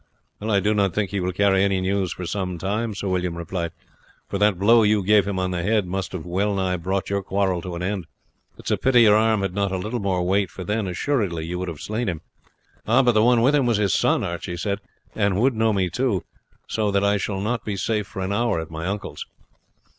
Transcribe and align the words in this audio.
"I 0.41 0.59
do 0.59 0.73
not 0.73 0.95
think 0.95 1.11
that 1.11 1.15
he 1.15 1.19
will 1.19 1.31
carry 1.31 1.63
any 1.63 1.79
news 1.79 2.11
for 2.13 2.25
some 2.25 2.57
time," 2.57 2.95
Sir 2.95 3.07
William 3.07 3.37
replied; 3.37 3.71
"for 4.27 4.39
that 4.39 4.57
blow 4.57 4.81
you 4.81 5.03
gave 5.03 5.27
him 5.27 5.37
on 5.37 5.51
the 5.51 5.61
head 5.61 5.85
must 5.85 6.13
have 6.13 6.25
well 6.25 6.55
nigh 6.55 6.77
brought 6.77 7.11
your 7.11 7.21
quarrel 7.21 7.61
to 7.61 7.75
an 7.75 7.83
end. 7.83 8.07
It 8.57 8.65
is 8.65 8.71
a 8.71 8.77
pity 8.77 9.03
your 9.03 9.15
arm 9.15 9.43
had 9.43 9.53
not 9.53 9.71
a 9.71 9.77
little 9.77 9.99
more 9.99 10.23
weight, 10.25 10.49
for 10.49 10.63
then, 10.63 10.87
assuredly 10.87 11.45
you 11.45 11.59
would 11.59 11.67
have 11.67 11.81
slain 11.81 12.09
him." 12.09 12.21
"But 12.83 13.11
the 13.11 13.21
one 13.21 13.43
with 13.43 13.53
him 13.53 13.67
was 13.67 13.77
his 13.77 13.93
son," 13.93 14.23
Archie 14.23 14.57
said, 14.57 14.79
"and 15.13 15.39
would 15.39 15.53
know 15.53 15.71
me 15.71 15.87
too; 15.91 16.23
so 16.67 16.89
that 16.89 17.03
I 17.03 17.17
shall 17.17 17.39
not 17.39 17.63
be 17.63 17.75
safe 17.77 18.07
for 18.07 18.23
an 18.23 18.33
hour 18.33 18.59
at 18.59 18.71
my 18.71 18.87
uncle's." 18.87 19.27